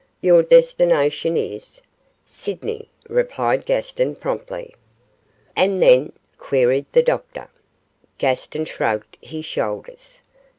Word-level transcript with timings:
'Your 0.19 0.41
destination 0.41 1.37
is' 1.37 1.79
'Sydney,' 2.25 2.89
replied 3.07 3.67
Gaston, 3.67 4.15
promptly. 4.15 4.73
'And 5.55 5.79
then?' 5.79 6.13
queried 6.39 6.87
the 6.91 7.03
doctor. 7.03 7.49
Gaston 8.17 8.65
shrugged 8.65 9.15
his 9.21 9.45
shoulders. 9.45 10.21